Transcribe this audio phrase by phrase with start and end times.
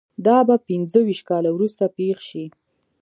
[0.25, 2.45] دا به پنځه ویشت کاله وروسته پېښ شي